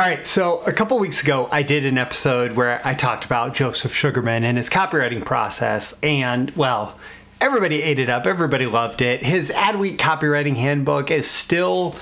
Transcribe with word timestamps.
All 0.00 0.06
right, 0.06 0.26
so 0.26 0.60
a 0.62 0.72
couple 0.72 0.98
weeks 0.98 1.22
ago, 1.22 1.46
I 1.52 1.62
did 1.62 1.84
an 1.84 1.98
episode 1.98 2.52
where 2.52 2.80
I 2.86 2.94
talked 2.94 3.26
about 3.26 3.52
Joseph 3.52 3.94
Sugarman 3.94 4.44
and 4.44 4.56
his 4.56 4.70
copywriting 4.70 5.22
process, 5.22 5.94
and 6.02 6.50
well, 6.52 6.98
everybody 7.38 7.82
ate 7.82 7.98
it 7.98 8.08
up. 8.08 8.24
Everybody 8.24 8.64
loved 8.64 9.02
it. 9.02 9.22
His 9.22 9.50
Adweek 9.50 9.98
copywriting 9.98 10.56
handbook 10.56 11.10
is 11.10 11.30
still 11.30 11.96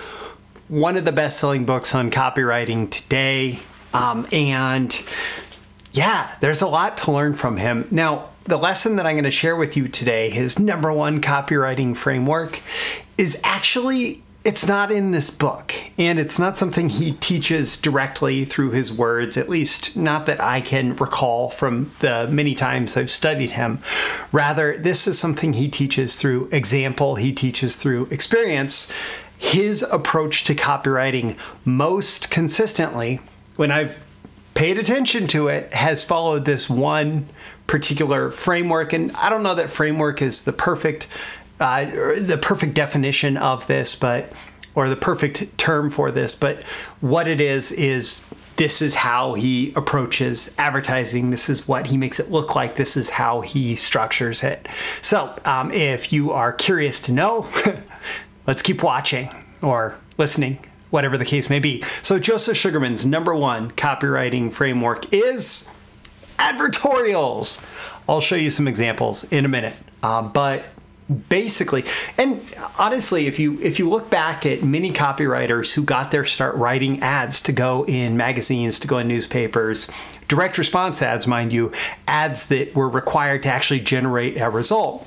one 0.69 0.97
of 0.97 1.07
the 1.07 1.11
best 1.11 1.41
selling 1.41 1.65
books 1.65 1.93
on 1.93 2.13
copywriting 2.13 2.89
today. 2.89 3.59
Um, 3.93 4.29
and 4.31 4.97
yeah, 5.91 6.37
there's 6.39 6.63
a 6.63 6.69
lot 6.69 6.99
to 6.99 7.11
learn 7.11 7.35
from 7.35 7.57
him. 7.57 7.89
Now, 7.91 8.29
the 8.45 8.59
lesson 8.59 8.95
that 8.95 9.07
I'm 9.07 9.17
going 9.17 9.25
to 9.25 9.33
share 9.33 9.57
with 9.57 9.77
you 9.77 9.89
today, 9.89 10.31
his 10.31 10.61
number 10.61 10.93
one 10.93 11.21
copywriting 11.21 11.97
framework, 11.97 12.61
is 13.17 13.41
actually 13.43 14.23
it's 14.49 14.67
not 14.67 14.91
in 14.91 15.11
this 15.11 15.29
book, 15.29 15.75
and 15.99 16.19
it's 16.19 16.39
not 16.39 16.57
something 16.57 16.89
he 16.89 17.13
teaches 17.13 17.77
directly 17.77 18.47
through 18.47 18.71
his 18.71 18.91
words, 18.91 19.37
at 19.37 19.47
least 19.47 19.95
not 19.95 20.25
that 20.25 20.43
I 20.43 20.63
can 20.63 20.97
recall 20.97 21.51
from 21.51 21.93
the 21.99 22.27
many 22.31 22.55
times 22.55 22.97
I've 22.97 23.11
studied 23.11 23.51
him. 23.51 23.83
Rather, 24.33 24.79
this 24.79 25.07
is 25.07 25.19
something 25.19 25.53
he 25.53 25.69
teaches 25.69 26.17
through 26.17 26.49
example, 26.51 27.17
he 27.17 27.31
teaches 27.31 27.77
through 27.77 28.07
experience. 28.07 28.91
His 29.37 29.83
approach 29.83 30.45
to 30.45 30.55
copywriting 30.55 31.37
most 31.67 32.31
consistently, 32.31 33.21
when 33.57 33.71
I've 33.71 34.03
paid 34.55 34.79
attention 34.79 35.27
to 35.27 35.49
it, 35.49 35.75
has 35.75 36.03
followed 36.03 36.47
this 36.47 36.71
one 36.71 37.29
particular 37.67 38.31
framework. 38.31 38.95
And 38.95 39.13
I 39.13 39.29
don't 39.29 39.43
know 39.43 39.55
that 39.55 39.69
framework 39.69 40.23
is 40.23 40.47
the 40.47 40.55
perfect 40.55 41.07
uh, 41.61 41.85
the 42.19 42.39
perfect 42.41 42.75
definition 42.75 43.37
of 43.37 43.67
this, 43.67 43.95
but 43.95 44.33
or 44.75 44.89
the 44.89 44.97
perfect 44.97 45.59
term 45.59 45.91
for 45.91 46.13
this, 46.13 46.35
but 46.35 46.63
what 47.01 47.27
it 47.27 47.41
is 47.41 47.73
is 47.73 48.25
this 48.59 48.83
is 48.83 48.95
how 48.95 49.35
he 49.35 49.73
approaches 49.77 50.53
advertising. 50.59 51.31
This 51.31 51.49
is 51.49 51.67
what 51.67 51.87
he 51.87 51.97
makes 51.97 52.21
it 52.21 52.31
look 52.31 52.57
like. 52.57 52.75
This 52.75 52.97
is 52.97 53.11
how 53.11 53.41
he 53.41 53.77
structures 53.77 54.43
it. 54.43 54.69
So, 55.01 55.37
um, 55.45 55.71
if 55.71 56.13
you 56.13 56.33
are 56.33 56.53
curious 56.53 57.01
to 57.03 57.13
know, 57.13 57.49
let's 58.47 58.63
keep 58.63 58.83
watching 58.83 59.31
or 59.63 59.97
listening, 60.17 60.59
whatever 60.91 61.17
the 61.17 61.25
case 61.25 61.49
may 61.49 61.61
be. 61.61 61.85
So, 62.03 62.19
Joseph 62.19 62.57
Sugarman's 62.57 63.07
number 63.07 63.35
one 63.35 63.71
copywriting 63.73 64.53
framework 64.53 65.13
is 65.13 65.69
advertorials. 66.39 67.65
I'll 68.09 68.21
show 68.21 68.37
you 68.37 68.51
some 68.51 68.67
examples 68.67 69.25
in 69.25 69.45
a 69.45 69.49
minute. 69.49 69.77
Um, 70.03 70.33
but 70.33 70.65
basically. 71.29 71.85
And 72.17 72.41
honestly 72.79 73.27
if 73.27 73.39
you 73.39 73.61
if 73.61 73.79
you 73.79 73.89
look 73.89 74.11
back 74.11 74.45
at 74.45 74.63
many 74.63 74.93
copywriters 74.93 75.73
who 75.73 75.83
got 75.83 76.11
their 76.11 76.25
start 76.25 76.55
writing 76.57 77.03
ads 77.03 77.41
to 77.43 77.53
go 77.53 77.85
in 77.87 78.17
magazines 78.17 78.79
to 78.81 78.89
go 78.89 78.99
in 78.99 79.09
newspapers 79.09 79.89
direct 80.29 80.59
response 80.59 81.01
ads 81.01 81.27
mind 81.27 81.53
you 81.53 81.73
ads 82.07 82.49
that 82.49 82.75
were 82.75 82.89
required 82.89 83.43
to 83.43 83.49
actually 83.49 83.81
generate 83.81 84.37
a 84.37 84.51
result. 84.51 85.07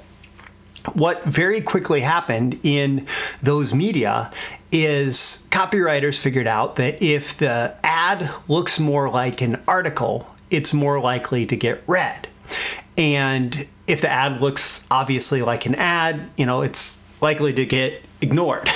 What 0.94 1.24
very 1.24 1.62
quickly 1.62 2.02
happened 2.02 2.60
in 2.64 3.06
those 3.44 3.72
media 3.72 4.32
is 4.72 5.48
copywriters 5.52 6.18
figured 6.18 6.48
out 6.48 6.78
that 6.78 7.04
if 7.04 7.38
the 7.38 7.76
ad 7.84 8.32
looks 8.48 8.80
more 8.80 9.10
like 9.10 9.42
an 9.42 9.62
article 9.68 10.28
it's 10.50 10.74
more 10.74 11.00
likely 11.00 11.46
to 11.46 11.56
get 11.56 11.84
read 11.88 12.28
and 12.98 13.68
if 13.88 14.02
the 14.02 14.10
ad 14.10 14.42
looks 14.42 14.86
obviously 14.92 15.42
like 15.42 15.66
an 15.66 15.76
ad, 15.76 16.30
you 16.38 16.46
know, 16.46 16.62
it's 16.62 17.00
likely 17.22 17.54
to 17.54 17.66
get 17.66 18.04
ignored. 18.22 18.70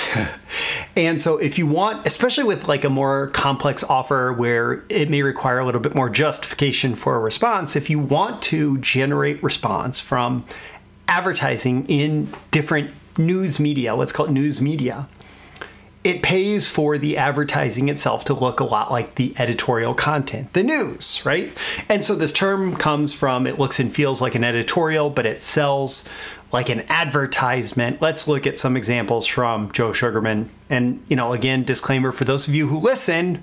and 0.96 1.20
so 1.20 1.38
if 1.38 1.58
you 1.58 1.66
want, 1.66 2.06
especially 2.06 2.44
with 2.44 2.68
like 2.68 2.84
a 2.84 2.90
more 2.90 3.28
complex 3.28 3.82
offer 3.84 4.32
where 4.32 4.84
it 4.88 5.08
may 5.10 5.22
require 5.22 5.58
a 5.58 5.66
little 5.66 5.80
bit 5.80 5.94
more 5.94 6.10
justification 6.10 6.94
for 6.94 7.16
a 7.16 7.18
response, 7.18 7.76
if 7.76 7.88
you 7.88 7.98
want 7.98 8.42
to 8.42 8.78
generate 8.78 9.42
response 9.42 10.00
from 10.00 10.44
advertising 11.08 11.86
in 11.86 12.32
different 12.50 12.90
news 13.18 13.60
media, 13.60 13.94
let's 13.94 14.12
call 14.12 14.26
it 14.26 14.32
news 14.32 14.60
media, 14.60 15.08
it 16.06 16.22
pays 16.22 16.68
for 16.68 16.98
the 16.98 17.16
advertising 17.16 17.88
itself 17.88 18.24
to 18.26 18.32
look 18.32 18.60
a 18.60 18.64
lot 18.64 18.92
like 18.92 19.16
the 19.16 19.34
editorial 19.38 19.92
content, 19.92 20.52
the 20.52 20.62
news, 20.62 21.26
right? 21.26 21.50
And 21.88 22.04
so 22.04 22.14
this 22.14 22.32
term 22.32 22.76
comes 22.76 23.12
from 23.12 23.44
it 23.44 23.58
looks 23.58 23.80
and 23.80 23.92
feels 23.92 24.22
like 24.22 24.36
an 24.36 24.44
editorial, 24.44 25.10
but 25.10 25.26
it 25.26 25.42
sells 25.42 26.08
like 26.52 26.68
an 26.68 26.84
advertisement. 26.88 28.00
Let's 28.00 28.28
look 28.28 28.46
at 28.46 28.56
some 28.56 28.76
examples 28.76 29.26
from 29.26 29.72
Joe 29.72 29.92
Sugarman. 29.92 30.48
And, 30.70 31.04
you 31.08 31.16
know, 31.16 31.32
again, 31.32 31.64
disclaimer 31.64 32.12
for 32.12 32.24
those 32.24 32.46
of 32.46 32.54
you 32.54 32.68
who 32.68 32.78
listen, 32.78 33.42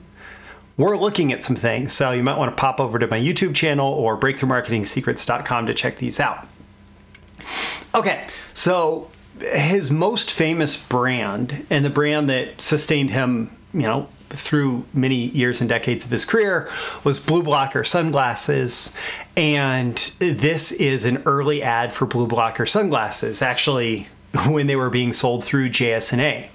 we're 0.77 0.95
looking 0.97 1.33
at 1.33 1.43
some 1.43 1.57
things. 1.57 1.91
So 1.91 2.11
you 2.11 2.23
might 2.23 2.37
want 2.37 2.49
to 2.49 2.55
pop 2.55 2.79
over 2.79 2.97
to 2.97 3.07
my 3.07 3.19
YouTube 3.19 3.53
channel 3.55 3.91
or 3.91 4.17
breakthroughmarketingsecrets.com 4.17 5.67
to 5.67 5.73
check 5.73 5.97
these 5.97 6.21
out. 6.21 6.47
Okay, 7.93 8.25
so 8.53 9.11
his 9.43 9.91
most 9.91 10.31
famous 10.31 10.77
brand 10.77 11.65
and 11.69 11.83
the 11.83 11.89
brand 11.89 12.29
that 12.29 12.61
sustained 12.61 13.09
him, 13.09 13.55
you 13.73 13.81
know, 13.81 14.07
through 14.29 14.85
many 14.93 15.27
years 15.27 15.61
and 15.61 15.69
decades 15.69 16.05
of 16.05 16.11
his 16.11 16.25
career 16.25 16.69
was 17.03 17.19
BluBlocker 17.19 17.85
sunglasses. 17.85 18.95
And 19.37 19.95
this 20.19 20.71
is 20.71 21.05
an 21.05 21.21
early 21.25 21.61
ad 21.61 21.93
for 21.93 22.07
BluBlocker 22.07 22.67
sunglasses, 22.67 23.41
actually, 23.41 24.07
when 24.47 24.67
they 24.67 24.75
were 24.75 24.89
being 24.89 25.13
sold 25.13 25.43
through 25.43 25.69
JS&A. 25.69 26.49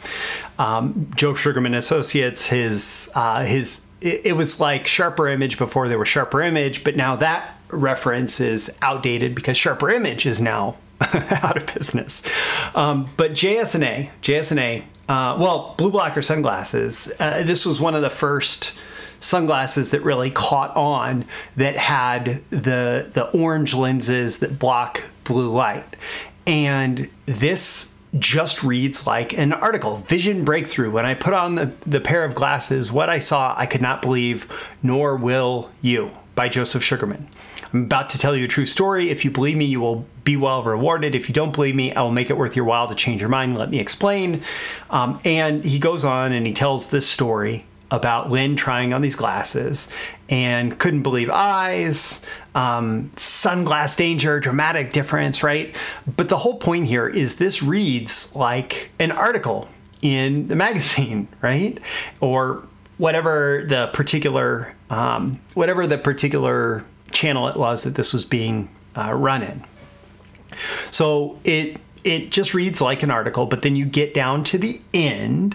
Um, 0.58 1.10
Joe 1.14 1.34
Sugarman 1.34 1.74
Associates, 1.74 2.46
his, 2.46 3.10
uh, 3.14 3.44
his, 3.44 3.86
it, 4.00 4.22
it 4.24 4.32
was 4.32 4.60
like 4.60 4.86
Sharper 4.86 5.28
Image 5.28 5.58
before 5.58 5.88
they 5.88 5.96
were 5.96 6.06
Sharper 6.06 6.42
Image, 6.42 6.82
but 6.82 6.96
now 6.96 7.14
that 7.16 7.54
reference 7.68 8.40
is 8.40 8.74
outdated 8.82 9.34
because 9.34 9.56
Sharper 9.56 9.90
Image 9.90 10.26
is 10.26 10.40
now 10.40 10.76
out 11.42 11.56
of 11.56 11.74
business. 11.74 12.22
Um, 12.74 13.08
but 13.16 13.32
JS&A, 13.32 14.10
JS&A, 14.22 14.84
uh, 15.08 15.36
well, 15.38 15.74
BluBlocker 15.78 16.22
sunglasses. 16.22 17.10
Uh, 17.18 17.42
this 17.42 17.64
was 17.64 17.80
one 17.80 17.94
of 17.94 18.02
the 18.02 18.10
first 18.10 18.78
sunglasses 19.20 19.90
that 19.90 20.02
really 20.02 20.30
caught 20.30 20.74
on 20.76 21.24
that 21.56 21.76
had 21.76 22.42
the 22.50 23.10
the 23.12 23.28
orange 23.30 23.74
lenses 23.74 24.38
that 24.38 24.58
block 24.58 25.02
blue 25.24 25.50
light, 25.50 25.96
and 26.46 27.08
this 27.26 27.94
just 28.18 28.62
reads 28.62 29.06
like 29.06 29.36
an 29.36 29.52
article 29.52 29.96
vision 29.96 30.42
breakthrough 30.42 30.90
when 30.90 31.04
i 31.04 31.12
put 31.12 31.34
on 31.34 31.56
the, 31.56 31.70
the 31.84 32.00
pair 32.00 32.24
of 32.24 32.34
glasses 32.34 32.90
what 32.90 33.10
i 33.10 33.18
saw 33.18 33.54
i 33.58 33.66
could 33.66 33.82
not 33.82 34.00
believe 34.00 34.50
nor 34.82 35.14
will 35.14 35.70
you 35.82 36.10
by 36.34 36.48
joseph 36.48 36.82
sugarman 36.82 37.28
I'm 37.72 37.84
about 37.84 38.10
to 38.10 38.18
tell 38.18 38.34
you 38.34 38.44
a 38.44 38.48
true 38.48 38.66
story. 38.66 39.10
If 39.10 39.24
you 39.24 39.30
believe 39.30 39.56
me, 39.56 39.66
you 39.66 39.80
will 39.80 40.06
be 40.24 40.36
well 40.36 40.62
rewarded. 40.62 41.14
If 41.14 41.28
you 41.28 41.34
don't 41.34 41.52
believe 41.52 41.74
me, 41.74 41.92
I 41.92 42.02
will 42.02 42.12
make 42.12 42.30
it 42.30 42.36
worth 42.36 42.56
your 42.56 42.64
while 42.64 42.88
to 42.88 42.94
change 42.94 43.20
your 43.20 43.30
mind. 43.30 43.58
Let 43.58 43.70
me 43.70 43.78
explain. 43.78 44.42
Um, 44.90 45.20
and 45.24 45.64
he 45.64 45.78
goes 45.78 46.04
on 46.04 46.32
and 46.32 46.46
he 46.46 46.54
tells 46.54 46.90
this 46.90 47.08
story 47.08 47.66
about 47.90 48.30
Lynn 48.30 48.56
trying 48.56 48.92
on 48.92 49.00
these 49.00 49.16
glasses 49.16 49.88
and 50.28 50.78
couldn't 50.78 51.02
believe 51.02 51.30
eyes, 51.30 52.22
um, 52.54 53.10
sunglass 53.16 53.96
danger, 53.96 54.40
dramatic 54.40 54.92
difference, 54.92 55.42
right? 55.42 55.74
But 56.16 56.28
the 56.28 56.36
whole 56.36 56.58
point 56.58 56.86
here 56.86 57.08
is 57.08 57.36
this 57.36 57.62
reads 57.62 58.34
like 58.36 58.90
an 58.98 59.10
article 59.10 59.68
in 60.02 60.48
the 60.48 60.56
magazine, 60.56 61.28
right? 61.42 61.78
Or 62.20 62.64
whatever 62.98 63.64
the 63.66 63.86
particular 63.92 64.74
um, 64.90 65.38
whatever 65.54 65.86
the 65.86 65.98
particular 65.98 66.84
channel 67.10 67.48
it 67.48 67.56
was 67.56 67.84
that 67.84 67.94
this 67.94 68.12
was 68.12 68.24
being 68.24 68.68
uh, 68.96 69.12
run 69.12 69.42
in. 69.42 69.64
So 70.90 71.38
it 71.44 71.78
it 72.04 72.30
just 72.30 72.54
reads 72.54 72.80
like 72.80 73.02
an 73.02 73.10
article, 73.10 73.46
but 73.46 73.62
then 73.62 73.76
you 73.76 73.84
get 73.84 74.14
down 74.14 74.44
to 74.44 74.58
the 74.58 74.80
end. 74.94 75.54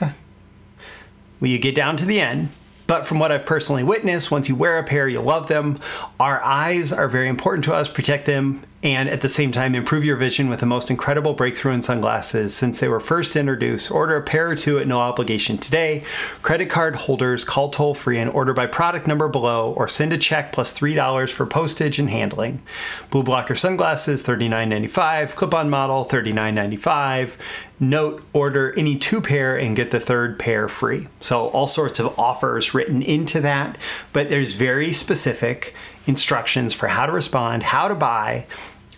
When 1.40 1.52
you 1.52 1.60
get 1.60 1.76
down 1.76 1.98
to 1.98 2.06
the 2.06 2.22
end, 2.22 2.50
but 2.88 3.06
from 3.06 3.20
what 3.20 3.32
I've 3.32 3.46
personally 3.46 3.84
witnessed, 3.84 4.32
once 4.32 4.48
you 4.48 4.56
wear 4.56 4.78
a 4.78 4.84
pair, 4.84 5.08
you 5.08 5.20
love 5.20 5.48
them. 5.48 5.78
Our 6.20 6.42
eyes 6.42 6.94
are 6.94 7.08
very 7.08 7.28
important 7.28 7.66
to 7.66 7.74
us, 7.74 7.90
protect 7.90 8.26
them, 8.26 8.64
and 8.84 9.08
at 9.08 9.22
the 9.22 9.30
same 9.30 9.52
time 9.52 9.74
improve 9.74 10.04
your 10.04 10.18
vision 10.18 10.50
with 10.50 10.60
the 10.60 10.66
most 10.66 10.90
incredible 10.90 11.34
breakthrough 11.34 11.72
in 11.72 11.82
sunglasses 11.82 12.54
since 12.54 12.80
they 12.80 12.90
were 12.90 13.00
first 13.00 13.36
introduced. 13.38 13.90
Order 13.90 14.18
a 14.18 14.22
pair 14.22 14.50
or 14.50 14.56
two 14.56 14.78
at 14.78 14.88
no 14.88 15.00
obligation 15.00 15.58
today. 15.58 16.04
Credit 16.42 16.70
card 16.70 16.96
holders 16.98 17.46
call 17.46 17.70
toll 17.70 17.94
free 17.94 18.20
and 18.20 18.30
order 18.30 18.54
by 18.54 18.68
product 18.68 19.08
number 19.08 19.30
below 19.30 19.74
or 19.74 19.88
send 19.88 20.12
a 20.12 20.18
check 20.18 20.52
plus 20.52 20.78
$3 20.78 21.32
for 21.32 21.46
postage 21.46 21.98
and 21.98 22.10
handling. 22.10 22.62
BluBlocker 23.10 23.58
sunglasses 23.58 24.22
$39.95, 24.24 25.34
clip 25.34 25.54
on 25.54 25.70
model 25.70 26.06
$39.95. 26.06 27.38
Note 27.80 28.24
order 28.34 28.74
any 28.78 28.98
two 28.98 29.20
pair 29.20 29.58
and 29.58 29.76
get 29.76 29.92
the 29.92 30.00
third 30.00 30.38
pair 30.38 30.68
free. 30.68 31.08
So, 31.20 31.48
all 31.50 31.68
sorts 31.68 32.00
of 32.00 32.18
offers 32.18 32.74
written 32.74 33.02
into 33.02 33.42
that, 33.42 33.78
but 34.14 34.30
there's 34.30 34.54
very 34.54 34.94
specific 34.94 35.74
instructions 36.06 36.74
for 36.74 36.88
how 36.88 37.06
to 37.06 37.12
respond, 37.12 37.64
how 37.64 37.88
to 37.88 37.96
buy 37.96 38.46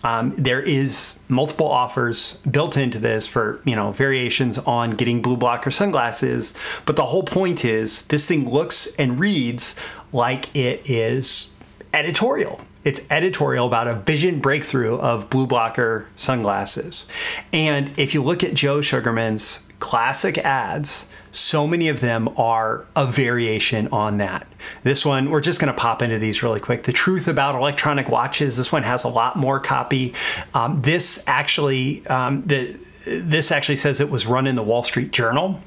Um, 0.06 0.34
there 0.38 0.62
is 0.62 1.18
multiple 1.28 1.66
offers 1.66 2.36
built 2.48 2.76
into 2.76 3.00
this 3.00 3.26
for 3.26 3.60
you 3.64 3.74
know 3.74 3.90
variations 3.90 4.56
on 4.56 4.90
getting 4.90 5.20
BluBlocker 5.20 5.72
sunglasses, 5.72 6.54
but 6.84 6.94
the 6.94 7.06
whole 7.06 7.24
point 7.24 7.64
is 7.64 8.02
this 8.06 8.24
thing 8.24 8.48
looks 8.48 8.94
and 9.00 9.18
reads 9.18 9.74
like 10.12 10.54
it 10.54 10.88
is 10.88 11.50
editorial. 11.92 12.60
It's 12.84 13.00
editorial 13.10 13.66
about 13.66 13.88
a 13.88 13.94
vision 13.94 14.38
breakthrough 14.38 14.96
of 14.96 15.28
BluBlocker 15.28 16.04
sunglasses. 16.14 17.08
And 17.52 17.90
if 17.96 18.14
you 18.14 18.22
look 18.22 18.44
at 18.44 18.54
Joe 18.54 18.80
Sugarman's 18.80 19.66
classic 19.80 20.38
ads, 20.38 21.08
so 21.30 21.66
many 21.66 21.88
of 21.88 22.00
them 22.00 22.28
are 22.36 22.86
a 22.94 23.06
variation 23.06 23.88
on 23.88 24.18
that. 24.18 24.46
This 24.82 25.04
one, 25.04 25.30
we're 25.30 25.40
just 25.40 25.60
going 25.60 25.72
to 25.72 25.78
pop 25.78 26.02
into 26.02 26.18
these 26.18 26.42
really 26.42 26.60
quick. 26.60 26.84
The 26.84 26.92
truth 26.92 27.28
about 27.28 27.54
electronic 27.54 28.08
watches. 28.08 28.56
This 28.56 28.72
one 28.72 28.82
has 28.82 29.04
a 29.04 29.08
lot 29.08 29.36
more 29.36 29.60
copy. 29.60 30.14
Um, 30.54 30.82
this 30.82 31.24
actually, 31.26 32.06
um, 32.06 32.42
the 32.46 32.76
this 33.06 33.52
actually 33.52 33.76
says 33.76 34.00
it 34.00 34.10
was 34.10 34.26
run 34.26 34.46
in 34.46 34.56
the 34.56 34.62
Wall 34.62 34.82
Street 34.82 35.12
Journal. 35.12 35.60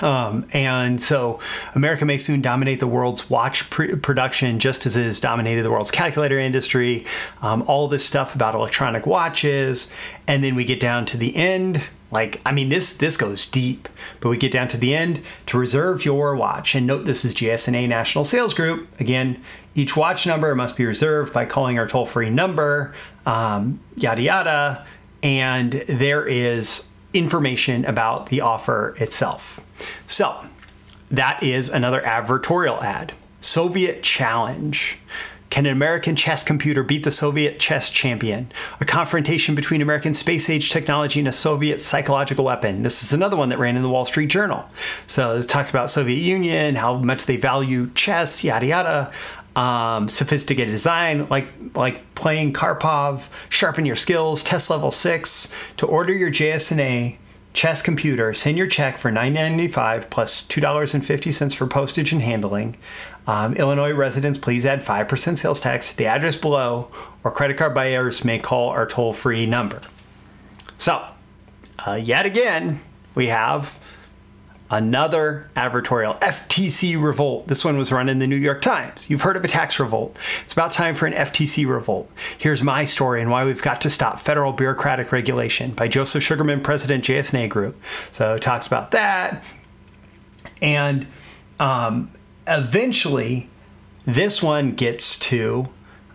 Um, 0.00 0.46
and 0.52 1.00
so 1.00 1.40
America 1.74 2.04
may 2.04 2.18
soon 2.18 2.40
dominate 2.40 2.80
the 2.80 2.86
world's 2.86 3.28
watch 3.28 3.68
pr- 3.70 3.96
production 3.96 4.58
just 4.58 4.86
as 4.86 4.96
it 4.96 5.04
has 5.04 5.20
dominated 5.20 5.62
the 5.62 5.70
world's 5.70 5.90
calculator 5.90 6.38
industry. 6.38 7.04
Um, 7.42 7.62
all 7.66 7.88
this 7.88 8.04
stuff 8.04 8.34
about 8.34 8.54
electronic 8.54 9.06
watches. 9.06 9.92
And 10.26 10.42
then 10.42 10.54
we 10.54 10.64
get 10.64 10.80
down 10.80 11.06
to 11.06 11.16
the 11.16 11.36
end. 11.36 11.82
Like, 12.10 12.40
I 12.44 12.52
mean, 12.52 12.68
this 12.68 12.96
this 12.96 13.16
goes 13.16 13.46
deep, 13.46 13.88
but 14.20 14.28
we 14.28 14.36
get 14.36 14.52
down 14.52 14.68
to 14.68 14.76
the 14.76 14.94
end 14.94 15.22
to 15.46 15.58
reserve 15.58 16.04
your 16.04 16.34
watch. 16.34 16.74
And 16.74 16.86
note 16.86 17.04
this 17.04 17.24
is 17.24 17.34
JS&A 17.34 17.86
National 17.86 18.24
Sales 18.24 18.54
Group. 18.54 18.88
Again, 19.00 19.42
each 19.74 19.96
watch 19.96 20.26
number 20.26 20.54
must 20.54 20.76
be 20.76 20.84
reserved 20.84 21.32
by 21.32 21.44
calling 21.44 21.78
our 21.78 21.86
toll 21.86 22.06
free 22.06 22.30
number, 22.30 22.94
um, 23.26 23.80
yada 23.96 24.22
yada. 24.22 24.86
And 25.22 25.72
there 25.72 26.26
is 26.26 26.88
information 27.12 27.84
about 27.84 28.28
the 28.28 28.40
offer 28.40 28.96
itself. 28.98 29.60
So 30.06 30.44
that 31.10 31.42
is 31.42 31.68
another 31.68 32.00
advertorial 32.00 32.82
ad. 32.82 33.12
Soviet 33.40 34.02
Challenge. 34.02 34.98
Can 35.50 35.66
an 35.66 35.72
American 35.72 36.14
chess 36.14 36.44
computer 36.44 36.84
beat 36.84 37.02
the 37.02 37.10
Soviet 37.10 37.58
chess 37.58 37.90
champion? 37.90 38.52
A 38.80 38.84
confrontation 38.84 39.56
between 39.56 39.82
American 39.82 40.14
space 40.14 40.48
age 40.48 40.70
technology 40.70 41.18
and 41.18 41.26
a 41.26 41.32
Soviet 41.32 41.80
psychological 41.80 42.44
weapon. 42.44 42.82
This 42.82 43.02
is 43.02 43.12
another 43.12 43.36
one 43.36 43.48
that 43.48 43.58
ran 43.58 43.76
in 43.76 43.82
the 43.82 43.88
Wall 43.88 44.06
Street 44.06 44.28
Journal. 44.28 44.64
So 45.08 45.34
this 45.34 45.46
talks 45.46 45.68
about 45.68 45.90
Soviet 45.90 46.20
Union, 46.20 46.76
how 46.76 46.98
much 46.98 47.26
they 47.26 47.36
value 47.36 47.90
chess, 47.94 48.44
yada 48.44 48.66
yada. 48.66 49.12
Um, 49.56 50.08
sophisticated 50.08 50.70
design, 50.70 51.26
like 51.28 51.48
like 51.74 52.14
playing 52.14 52.52
Karpov, 52.52 53.26
sharpen 53.48 53.84
your 53.84 53.96
skills, 53.96 54.44
test 54.44 54.70
level 54.70 54.92
six. 54.92 55.52
To 55.78 55.86
order 55.86 56.12
your 56.14 56.30
JS&A 56.30 57.18
Chess 57.52 57.82
Computer, 57.82 58.32
send 58.32 58.56
your 58.56 58.68
check 58.68 58.96
for 58.96 59.10
$9.95 59.10 60.08
plus 60.08 60.46
$2.50 60.46 61.54
for 61.56 61.66
postage 61.66 62.12
and 62.12 62.22
handling. 62.22 62.76
Um, 63.26 63.54
Illinois 63.54 63.92
residents, 63.92 64.38
please 64.38 64.66
add 64.66 64.82
5% 64.82 65.38
sales 65.38 65.60
tax 65.60 65.90
to 65.90 65.96
the 65.96 66.06
address 66.06 66.36
below, 66.36 66.88
or 67.22 67.30
credit 67.30 67.56
card 67.56 67.74
buyers 67.74 68.24
may 68.24 68.38
call 68.38 68.70
our 68.70 68.86
toll 68.86 69.12
free 69.12 69.46
number. 69.46 69.82
So, 70.78 71.04
uh, 71.86 71.94
yet 71.94 72.26
again, 72.26 72.80
we 73.14 73.28
have 73.28 73.78
another 74.70 75.50
advertorial 75.56 76.18
FTC 76.20 77.00
revolt. 77.00 77.48
This 77.48 77.64
one 77.64 77.76
was 77.76 77.90
run 77.90 78.08
in 78.08 78.20
the 78.20 78.26
New 78.26 78.36
York 78.36 78.62
Times. 78.62 79.10
You've 79.10 79.22
heard 79.22 79.36
of 79.36 79.44
a 79.44 79.48
tax 79.48 79.80
revolt. 79.80 80.16
It's 80.44 80.52
about 80.52 80.70
time 80.70 80.94
for 80.94 81.06
an 81.06 81.12
FTC 81.12 81.66
revolt. 81.66 82.10
Here's 82.38 82.62
my 82.62 82.84
story 82.84 83.20
and 83.20 83.30
why 83.30 83.44
we've 83.44 83.62
got 83.62 83.80
to 83.80 83.90
stop 83.90 84.20
federal 84.20 84.52
bureaucratic 84.52 85.10
regulation 85.10 85.72
by 85.72 85.88
Joseph 85.88 86.22
Sugarman, 86.22 86.60
President 86.60 87.04
JS&A 87.04 87.48
Group. 87.48 87.80
So 88.12 88.36
it 88.36 88.42
talks 88.42 88.66
about 88.66 88.92
that. 88.92 89.42
And 90.62 91.06
um, 91.58 92.10
eventually, 92.50 93.48
this 94.04 94.42
one 94.42 94.72
gets 94.72 95.18
to 95.20 95.68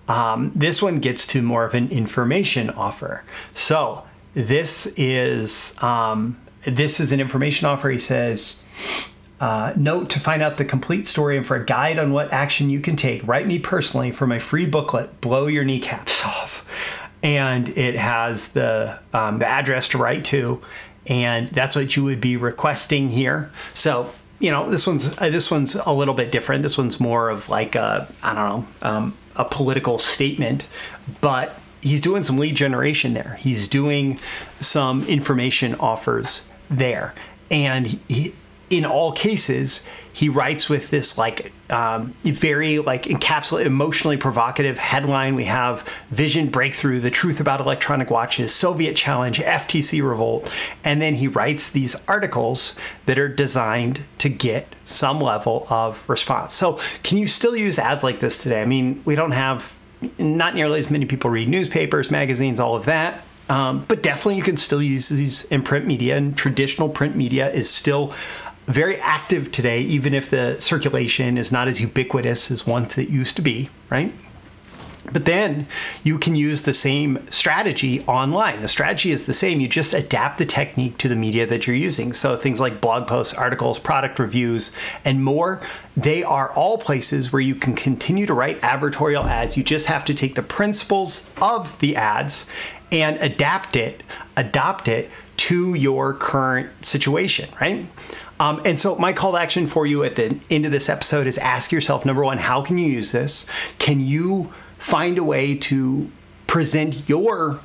um, 0.07 0.51
this 0.53 0.81
one 0.81 0.99
gets 0.99 1.25
to 1.27 1.41
more 1.41 1.65
of 1.65 1.73
an 1.73 1.89
information 1.89 2.69
offer. 2.69 3.23
So 3.53 4.03
this 4.33 4.85
is 4.97 5.75
um, 5.81 6.39
this 6.65 6.99
is 6.99 7.11
an 7.11 7.19
information 7.19 7.67
offer. 7.67 7.89
He 7.89 7.99
says, 7.99 8.63
uh, 9.39 9.73
note 9.75 10.09
to 10.11 10.19
find 10.19 10.41
out 10.41 10.57
the 10.57 10.65
complete 10.65 11.05
story 11.05 11.37
and 11.37 11.45
for 11.45 11.55
a 11.55 11.65
guide 11.65 11.99
on 11.99 12.11
what 12.11 12.31
action 12.31 12.69
you 12.69 12.79
can 12.79 12.95
take, 12.95 13.25
write 13.27 13.47
me 13.47 13.59
personally 13.59 14.11
for 14.11 14.25
my 14.25 14.39
free 14.39 14.65
booklet, 14.65 15.21
Blow 15.21 15.47
Your 15.47 15.65
Kneecaps 15.65 16.25
Off. 16.25 16.65
And 17.21 17.69
it 17.69 17.95
has 17.95 18.49
the, 18.49 18.99
um, 19.13 19.39
the 19.39 19.47
address 19.47 19.89
to 19.89 19.97
write 19.97 20.25
to, 20.25 20.61
and 21.07 21.49
that's 21.49 21.75
what 21.75 21.95
you 21.95 22.03
would 22.03 22.21
be 22.21 22.37
requesting 22.37 23.09
here. 23.09 23.51
So, 23.73 24.11
you 24.39 24.51
know, 24.51 24.69
this 24.69 24.85
one's 24.85 25.17
uh, 25.17 25.29
this 25.29 25.49
one's 25.49 25.75
a 25.75 25.91
little 25.91 26.13
bit 26.13 26.31
different. 26.31 26.63
This 26.63 26.77
one's 26.77 26.99
more 26.99 27.29
of 27.29 27.49
like 27.49 27.75
a 27.75 28.07
I 28.21 28.33
don't 28.33 28.49
know 28.49 28.67
um, 28.81 29.17
a 29.35 29.45
political 29.45 29.97
statement, 29.97 30.67
but 31.21 31.59
he's 31.81 32.01
doing 32.01 32.23
some 32.23 32.37
lead 32.37 32.55
generation 32.55 33.13
there. 33.13 33.37
He's 33.39 33.67
doing 33.67 34.19
some 34.59 35.05
information 35.07 35.75
offers 35.75 36.49
there. 36.69 37.13
And 37.51 37.99
he, 38.07 38.33
in 38.69 38.85
all 38.85 39.11
cases, 39.11 39.85
he 40.15 40.29
writes 40.29 40.69
with 40.69 40.91
this 40.91 41.17
like 41.17 41.51
um, 41.69 42.15
very 42.23 42.79
like 42.79 43.03
encapsulated, 43.03 43.65
emotionally 43.65 44.15
provocative 44.15 44.77
headline. 44.77 45.35
We 45.35 45.43
have 45.43 45.85
Vision 46.09 46.47
Breakthrough: 46.47 47.01
The 47.01 47.11
Truth 47.11 47.41
About 47.41 47.59
Electronic 47.59 48.09
Watches, 48.09 48.55
Soviet 48.55 48.95
Challenge, 48.95 49.39
FTC 49.39 50.01
Revolt, 50.01 50.49
and 50.85 51.01
then 51.01 51.15
he 51.15 51.27
writes 51.27 51.69
these 51.69 52.01
articles 52.07 52.75
that 53.07 53.19
are 53.19 53.27
designed 53.27 54.03
to 54.19 54.29
get 54.29 54.73
some 54.85 55.19
level 55.19 55.67
of 55.69 56.07
response. 56.07 56.55
So, 56.55 56.79
can 57.03 57.17
you 57.17 57.27
still 57.27 57.53
use 57.53 57.77
ads 57.77 58.01
like 58.01 58.21
this 58.21 58.41
today? 58.41 58.61
I 58.61 58.65
mean, 58.65 59.01
we 59.03 59.15
don't 59.15 59.33
have 59.33 59.75
not 60.17 60.55
nearly 60.55 60.79
as 60.79 60.89
many 60.89 61.05
people 61.05 61.29
read 61.29 61.49
newspapers, 61.49 62.09
magazines, 62.09 62.61
all 62.61 62.77
of 62.77 62.85
that. 62.85 63.21
Um, 63.49 63.83
but 63.89 64.01
definitely, 64.01 64.37
you 64.37 64.43
can 64.43 64.55
still 64.55 64.81
use 64.81 65.09
these 65.09 65.43
in 65.51 65.61
print 65.61 65.85
media, 65.85 66.15
and 66.15 66.37
traditional 66.37 66.87
print 66.87 67.17
media 67.17 67.51
is 67.51 67.69
still 67.69 68.13
very 68.67 68.99
active 68.99 69.51
today, 69.51 69.81
even 69.81 70.13
if 70.13 70.29
the 70.29 70.57
circulation 70.59 71.37
is 71.37 71.51
not 71.51 71.67
as 71.67 71.81
ubiquitous 71.81 72.49
as 72.49 72.65
once 72.65 72.97
it 72.97 73.09
used 73.09 73.35
to 73.35 73.41
be, 73.41 73.69
right? 73.89 74.11
But 75.11 75.25
then 75.25 75.67
you 76.03 76.17
can 76.17 76.35
use 76.35 76.63
the 76.63 76.73
same 76.73 77.27
strategy 77.29 78.01
online. 78.05 78.61
The 78.61 78.67
strategy 78.67 79.11
is 79.11 79.25
the 79.25 79.33
same. 79.33 79.59
You 79.59 79.67
just 79.67 79.93
adapt 79.93 80.39
the 80.39 80.45
technique 80.45 80.97
to 80.97 81.07
the 81.07 81.15
media 81.15 81.45
that 81.45 81.67
you're 81.67 81.75
using. 81.75 82.11
So 82.13 82.35
things 82.35 82.59
like 82.59 82.81
blog 82.81 83.07
posts, 83.07 83.33
articles, 83.33 83.77
product 83.77 84.17
reviews, 84.17 84.71
and 85.03 85.23
more, 85.23 85.61
they 85.95 86.23
are 86.23 86.51
all 86.53 86.79
places 86.79 87.31
where 87.31 87.41
you 87.41 87.53
can 87.55 87.75
continue 87.75 88.25
to 88.25 88.33
write 88.33 88.59
advertorial 88.61 89.25
ads. 89.25 89.55
You 89.55 89.63
just 89.63 89.85
have 89.87 90.05
to 90.05 90.13
take 90.13 90.33
the 90.33 90.41
principles 90.41 91.29
of 91.39 91.77
the 91.79 91.95
ads 91.95 92.49
and 92.91 93.17
adapt 93.17 93.75
it, 93.75 94.01
adopt 94.35 94.87
it 94.87 95.09
to 95.37 95.73
your 95.73 96.13
current 96.13 96.85
situation, 96.85 97.49
right? 97.59 97.85
Um, 98.39 98.61
and 98.65 98.79
so, 98.79 98.95
my 98.95 99.13
call 99.13 99.31
to 99.31 99.37
action 99.37 99.65
for 99.65 99.85
you 99.85 100.03
at 100.03 100.15
the 100.15 100.37
end 100.49 100.65
of 100.65 100.71
this 100.71 100.89
episode 100.89 101.27
is 101.27 101.37
ask 101.37 101.71
yourself 101.71 102.05
number 102.05 102.23
one, 102.23 102.37
how 102.37 102.61
can 102.61 102.77
you 102.77 102.87
use 102.87 103.11
this? 103.11 103.45
Can 103.79 104.01
you 104.01 104.51
find 104.77 105.17
a 105.17 105.23
way 105.23 105.55
to 105.55 106.11
present 106.47 107.07
your 107.09 107.59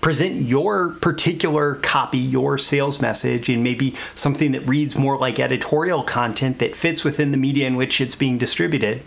present 0.00 0.48
your 0.48 0.90
particular 1.02 1.74
copy, 1.76 2.18
your 2.18 2.56
sales 2.56 3.02
message, 3.02 3.48
and 3.48 3.62
maybe 3.62 3.94
something 4.14 4.52
that 4.52 4.66
reads 4.66 4.96
more 4.96 5.18
like 5.18 5.38
editorial 5.38 6.02
content 6.02 6.58
that 6.58 6.74
fits 6.74 7.04
within 7.04 7.32
the 7.32 7.36
media 7.36 7.66
in 7.66 7.76
which 7.76 8.00
it's 8.00 8.14
being 8.14 8.38
distributed, 8.38 9.02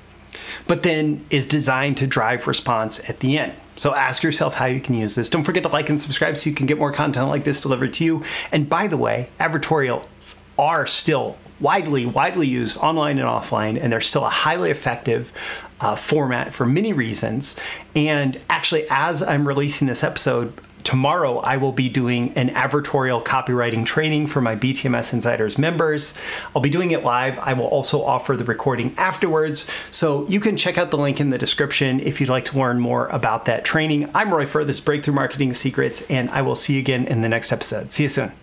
but 0.68 0.84
then 0.84 1.26
is 1.32 1.48
designed 1.48 1.98
to 1.98 2.06
drive 2.06 2.48
response 2.48 3.10
at 3.10 3.22
the 3.22 3.38
end. 3.38 3.54
So 3.76 3.96
ask 3.96 4.22
yourself 4.22 4.54
how 4.54 4.66
you 4.68 4.80
can 4.80 4.94
use 4.94 5.16
this. 5.16 5.30
Don't 5.30 5.44
forget 5.44 5.64
to 5.64 5.70
like 5.70 5.90
and 5.90 6.00
subscribe 6.00 6.38
so 6.38 6.48
you 6.50 6.56
can 6.56 6.68
get 6.68 6.78
more 6.78 6.92
content 6.92 7.28
like 7.28 7.44
this 7.44 7.60
delivered 7.60 7.94
to 7.96 8.06
you. 8.06 8.24
And 8.52 8.70
by 8.70 8.86
the 8.86 8.98
way, 8.98 9.30
advertorials 9.40 10.36
are 10.58 10.86
still 10.86 11.38
widely, 11.60 12.06
widely 12.06 12.48
used 12.48 12.78
online 12.80 13.18
and 13.18 13.28
offline, 13.28 13.82
and 13.82 13.92
they're 13.92 14.02
still 14.02 14.26
a 14.26 14.30
highly 14.30 14.70
effective 14.70 15.32
uh, 15.80 15.96
format 15.96 16.54
for 16.54 16.66
many 16.66 16.94
reasons. 16.94 17.56
And 17.96 18.40
actually, 18.50 18.86
as 18.90 19.22
I'm 19.22 19.48
releasing 19.48 19.88
this 19.88 20.04
episode, 20.04 20.54
tomorrow 20.84 21.38
I 21.38 21.58
will 21.58 21.72
be 21.72 21.90
doing 21.90 22.34
an 22.34 22.50
advertorial 22.50 23.24
copywriting 23.24 23.86
training 23.86 24.28
for 24.28 24.42
my 24.42 24.56
BTMS 24.56 25.14
Insiders 25.14 25.58
members. 25.58 26.18
I'll 26.56 26.62
be 26.62 26.70
doing 26.70 26.92
it 26.92 27.04
live. 27.04 27.40
I 27.40 27.54
will 27.54 27.68
also 27.68 28.04
offer 28.04 28.36
the 28.36 28.44
recording 28.44 28.94
afterwards. 28.98 29.70
So 29.92 30.28
you 30.28 30.40
can 30.40 30.58
check 30.58 30.78
out 30.78 30.92
the 30.92 30.98
link 30.98 31.20
in 31.22 31.30
the 31.30 31.38
description 31.38 32.00
if 32.02 32.20
you'd 32.20 32.30
like 32.30 32.46
to 32.46 32.60
learn 32.60 32.80
more 32.80 33.08
about 33.08 33.46
that 33.46 33.64
training. 33.64 34.10
I'm 34.14 34.34
Roy 34.34 34.46
Furr, 34.46 34.66
this 34.66 34.80
Breakthrough 34.80 35.16
Marketing 35.16 35.54
Secrets, 35.54 36.02
and 36.10 36.30
I 36.30 36.42
will 36.42 36.56
see 36.56 36.74
you 36.74 36.80
again 36.80 37.08
in 37.08 37.22
the 37.22 37.30
next 37.30 37.52
episode. 37.52 37.92
See 37.92 38.04
you 38.04 38.10
soon. 38.10 38.43